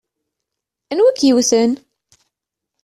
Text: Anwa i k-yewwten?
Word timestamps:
Anwa 0.91 1.09
i 1.11 1.17
k-yewwten? 1.17 1.71